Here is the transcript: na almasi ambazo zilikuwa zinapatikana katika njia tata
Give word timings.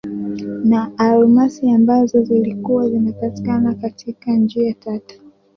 na 0.65 0.91
almasi 0.97 1.69
ambazo 1.71 2.21
zilikuwa 2.23 2.89
zinapatikana 2.89 3.73
katika 3.75 4.31
njia 4.33 4.73
tata 4.73 5.15